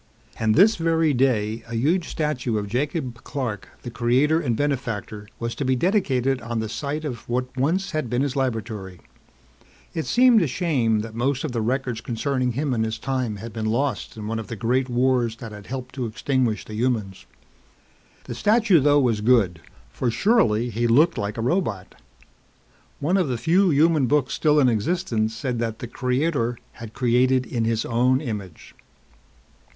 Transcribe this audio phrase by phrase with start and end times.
[0.39, 5.53] And this very day, a huge statue of Jacob Clark, the creator and benefactor, was
[5.53, 8.99] to be dedicated on the site of what once had been his laboratory.
[9.93, 13.53] It seemed a shame that most of the records concerning him and his time had
[13.53, 17.27] been lost in one of the great wars that had helped to extinguish the humans.
[18.23, 19.61] The statue though was good
[19.91, 21.93] for surely he looked like a robot.
[22.99, 27.45] One of the few human books still in existence said that the Creator had created
[27.45, 28.73] in his own image.